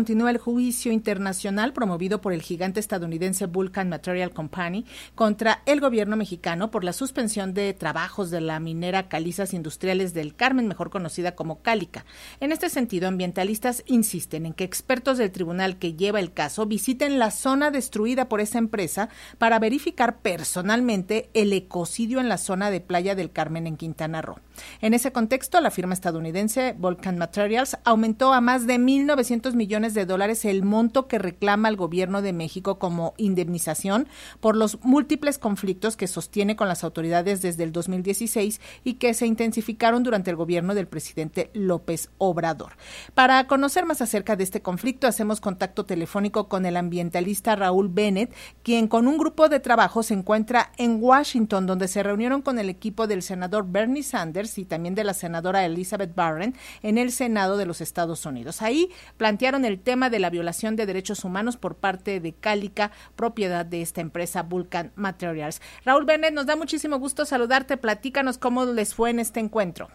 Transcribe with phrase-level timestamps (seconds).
[0.00, 4.84] Continúa el juicio internacional promovido por el gigante estadounidense Vulcan Material Company
[5.16, 10.36] contra el gobierno mexicano por la suspensión de trabajos de la minera Calizas Industriales del
[10.36, 12.04] Carmen, mejor conocida como Cálica.
[12.38, 17.18] En este sentido, ambientalistas insisten en que expertos del tribunal que lleva el caso visiten
[17.18, 19.08] la zona destruida por esa empresa
[19.38, 24.38] para verificar personalmente el ecocidio en la zona de Playa del Carmen en Quintana Roo.
[24.80, 30.06] En ese contexto, la firma estadounidense Vulcan Materials aumentó a más de 1.900 millones de
[30.06, 34.08] dólares el monto que reclama el gobierno de México como indemnización
[34.40, 39.26] por los múltiples conflictos que sostiene con las autoridades desde el 2016 y que se
[39.26, 42.72] intensificaron durante el gobierno del presidente López Obrador.
[43.14, 48.32] Para conocer más acerca de este conflicto, hacemos contacto telefónico con el ambientalista Raúl Bennett,
[48.68, 52.68] quien con un grupo de trabajo se encuentra en Washington, donde se reunieron con el
[52.68, 57.56] equipo del senador Bernie Sanders y también de la senadora Elizabeth Warren en el Senado
[57.56, 58.60] de los Estados Unidos.
[58.60, 63.64] Ahí plantearon el tema de la violación de derechos humanos por parte de Cálica, propiedad
[63.64, 65.62] de esta empresa Vulcan Materials.
[65.86, 67.78] Raúl Bennett, nos da muchísimo gusto saludarte.
[67.78, 69.88] Platícanos cómo les fue en este encuentro.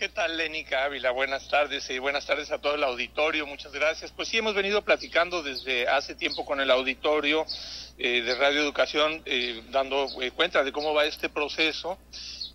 [0.00, 1.10] ¿Qué tal, Lenica Ávila?
[1.10, 3.46] Buenas tardes y buenas tardes a todo el auditorio.
[3.46, 4.10] Muchas gracias.
[4.10, 7.44] Pues sí, hemos venido platicando desde hace tiempo con el auditorio
[7.98, 11.98] eh, de Radio Educación, eh, dando eh, cuenta de cómo va este proceso.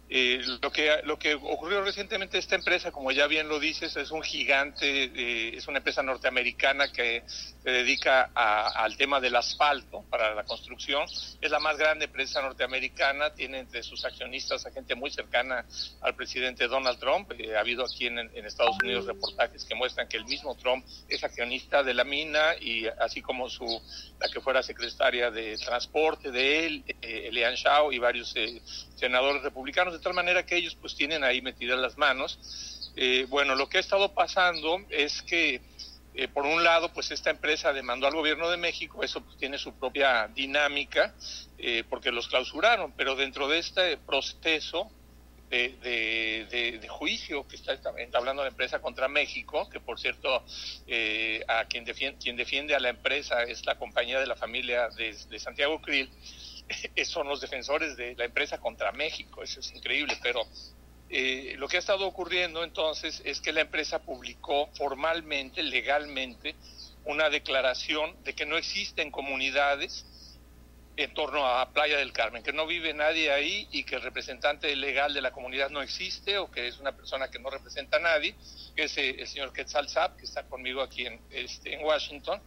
[0.07, 4.11] Eh, lo, que, lo que ocurrió recientemente, esta empresa, como ya bien lo dices, es
[4.11, 10.35] un gigante, eh, es una empresa norteamericana que se dedica al tema del asfalto para
[10.35, 11.07] la construcción.
[11.41, 15.65] Es la más grande empresa norteamericana, tiene entre sus accionistas a gente muy cercana
[16.01, 17.31] al presidente Donald Trump.
[17.39, 21.23] Eh, ha habido aquí en, Estados Unidos reportajes que muestran que el mismo Trump es
[21.23, 23.65] accionista de la mina y así como su
[24.19, 28.33] la que fuera secretaria de transporte de él, Elian Shaw y varios
[28.95, 32.91] senadores republicanos de tal manera que ellos pues tienen ahí metidas las manos.
[32.95, 35.61] Eh, bueno, lo que ha estado pasando es que
[36.13, 39.57] eh, por un lado, pues esta empresa demandó al gobierno de México, eso pues, tiene
[39.57, 41.13] su propia dinámica,
[41.57, 44.89] eh, porque los clausuraron, pero dentro de este proceso
[45.49, 50.43] de, juicio que está entablando la empresa contra México, que por cierto,
[51.47, 55.15] a quien defiende, quien defiende a la empresa es la compañía de la familia de,
[55.29, 56.09] de Santiago Krill,
[57.05, 60.41] son los defensores de la empresa contra México, eso es increíble, pero
[61.09, 66.55] eh, lo que ha estado ocurriendo entonces es que la empresa publicó formalmente, legalmente,
[67.05, 70.05] una declaración de que no existen comunidades
[70.97, 74.73] en torno a Playa del Carmen, que no vive nadie ahí y que el representante
[74.75, 77.99] legal de la comunidad no existe o que es una persona que no representa a
[77.99, 78.35] nadie,
[78.75, 82.41] que es eh, el señor Quetzal Zap, que está conmigo aquí en, este, en Washington.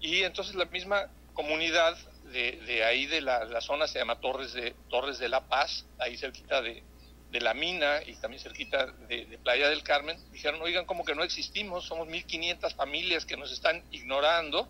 [0.00, 1.96] Y entonces la misma comunidad
[2.28, 6.62] de, ahí de la, zona se llama Torres de, Torres de la Paz, ahí cerquita
[6.62, 6.82] de,
[7.30, 11.84] la mina y también cerquita de, Playa del Carmen, dijeron, oigan, como que no existimos,
[11.84, 14.68] somos 1.500 familias que nos están ignorando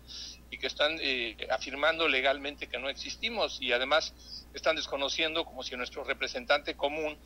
[0.51, 4.13] y que están eh, afirmando legalmente que no existimos y además
[4.53, 7.17] están desconociendo como si nuestro representante común,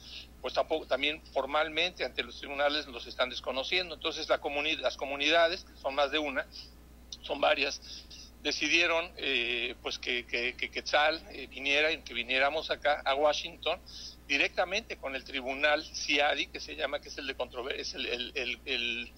[0.41, 3.95] pues tampoco, también formalmente ante los tribunales los están desconociendo.
[3.95, 6.45] Entonces la comunidad, las comunidades, que son más de una,
[7.21, 7.81] son varias,
[8.43, 10.83] decidieron eh, pues que, que, que
[11.31, 13.79] eh, viniera y que viniéramos acá a Washington
[14.27, 19.11] directamente con el tribunal CIADI, que se llama, que es el de controversia, es, el,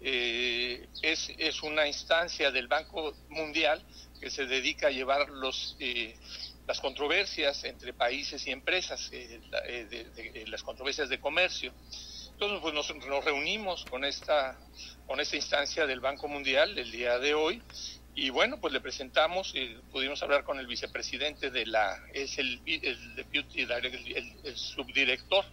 [0.00, 3.82] eh, es, es, una instancia del Banco Mundial
[4.20, 5.76] que se dedica a llevar los,
[6.66, 9.10] las controversias entre países y empresas,
[10.46, 11.72] las controversias de comercio.
[12.32, 14.58] Entonces, pues nos, nos, reunimos con esta,
[15.06, 17.62] con esta instancia del Banco Mundial el día de hoy
[18.14, 22.60] y bueno, pues le presentamos, y pudimos hablar con el vicepresidente de la, es el,
[22.66, 25.44] el, subdirector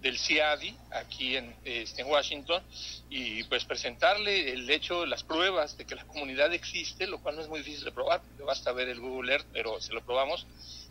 [0.00, 2.62] del CIADI aquí en, este, en Washington
[3.10, 7.42] y pues presentarle el hecho, las pruebas de que la comunidad existe, lo cual no
[7.42, 10.46] es muy difícil de probar, basta ver el Google Earth, pero se lo probamos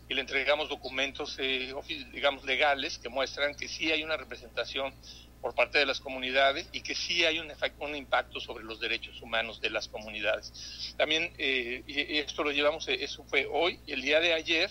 [0.08, 1.72] y le entregamos documentos, eh,
[2.12, 4.92] digamos, legales que muestran que sí hay una representación
[5.40, 9.20] por parte de las comunidades y que sí hay un, un impacto sobre los derechos
[9.22, 10.94] humanos de las comunidades.
[10.96, 14.70] También, eh, y esto lo llevamos, eh, eso fue hoy, el día de ayer,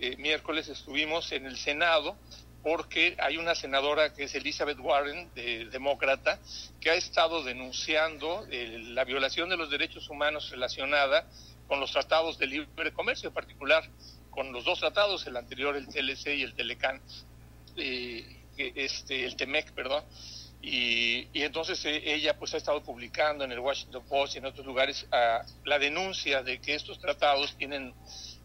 [0.00, 2.16] eh, miércoles, estuvimos en el Senado
[2.62, 6.40] porque hay una senadora que es Elizabeth Warren, de, demócrata,
[6.80, 11.28] que ha estado denunciando la violación de los derechos humanos relacionada
[11.68, 13.84] con los tratados de libre comercio, en particular
[14.30, 17.00] con los dos tratados, el anterior, el TLC y el Telecan.
[17.76, 20.04] Eh, este, el TEMEC, perdón,
[20.66, 24.64] y, entonces eh, ella pues ha estado publicando en el Washington Post y en otros
[24.64, 27.94] lugares ah, la denuncia de que estos tratados tienen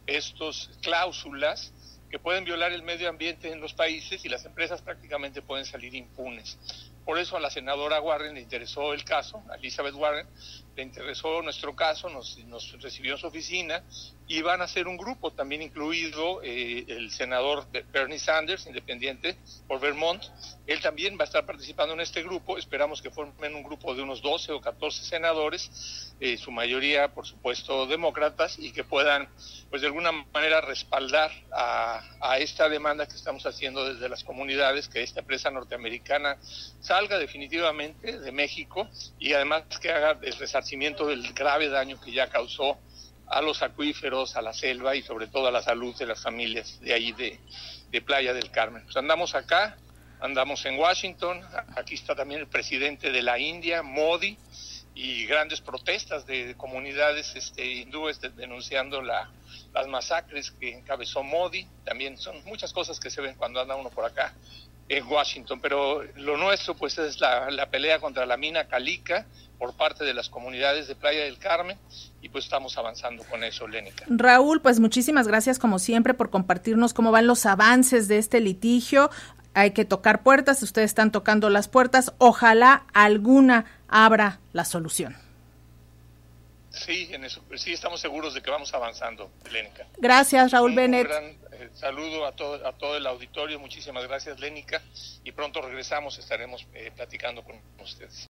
[0.05, 1.71] estos cláusulas
[2.09, 5.95] que pueden violar el medio ambiente en los países y las empresas prácticamente pueden salir
[5.95, 6.57] impunes.
[7.09, 10.27] Por eso a la senadora Warren le interesó el caso, a Elizabeth Warren,
[10.75, 12.37] le interesó nuestro caso, nos,
[12.79, 13.83] recibió en su oficina
[14.27, 19.79] y van a hacer un grupo, también incluido eh, el senador Bernie Sanders, independiente por
[19.79, 20.23] Vermont.
[20.67, 22.59] Él también va a estar participando en este grupo.
[22.59, 27.25] Esperamos que formen un grupo de unos 12 o 14 senadores, eh, su mayoría, por
[27.25, 29.27] supuesto, demócratas, y que puedan,
[29.71, 34.87] pues de alguna manera, respaldar a, a esta demanda que estamos haciendo desde las comunidades,
[34.87, 36.37] que esta empresa norteamericana
[36.99, 42.27] salga definitivamente de México y además que haga el resarcimiento del grave daño que ya
[42.27, 42.77] causó
[43.27, 46.77] a los acuíferos, a la selva y sobre todo a la salud de las familias
[46.81, 47.39] de ahí de,
[48.01, 48.83] Playa del Carmen.
[48.83, 49.77] Pues andamos acá,
[50.19, 51.41] andamos en Washington,
[51.77, 54.37] aquí está también el presidente de la India, Modi,
[54.93, 59.31] y grandes protestas de comunidades este, hindúes denunciando la,
[59.73, 61.65] las masacres que encabezó Modi.
[61.85, 64.33] También son muchas cosas que se ven cuando anda uno por acá
[64.89, 69.27] en Washington, pero lo nuestro pues es la, la, pelea contra la mina Calica
[69.59, 71.77] por parte de las comunidades de Playa del Carmen
[72.21, 74.05] y pues estamos avanzando con eso, Lénica.
[74.09, 79.11] Raúl, pues muchísimas gracias como siempre por compartirnos cómo van los avances de este litigio.
[79.53, 85.15] Hay que tocar puertas, ustedes están tocando las puertas, ojalá alguna abra la solución.
[86.71, 89.87] Sí, en eso, sí estamos seguros de que vamos avanzando, Lénica.
[89.97, 91.09] Gracias, Raúl Bennett.
[91.51, 94.81] Eh, saludo a todo, a todo el auditorio, muchísimas gracias, Lénica,
[95.23, 98.13] y pronto regresamos, estaremos eh, platicando con ustedes.